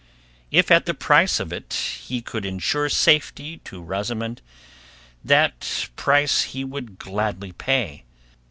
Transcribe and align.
If 0.49 0.71
at 0.71 0.87
the 0.87 0.95
price 0.95 1.39
of 1.39 1.53
it 1.53 1.73
he 2.07 2.23
could 2.23 2.43
ensure 2.43 2.89
safety 2.89 3.57
to 3.65 3.79
Rosamund, 3.83 4.41
that 5.23 5.89
price 5.95 6.41
he 6.41 6.63
would 6.63 6.97
gladly 6.97 7.51
pay. 7.51 8.05